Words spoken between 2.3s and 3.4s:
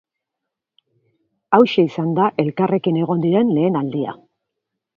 elkarrekin egon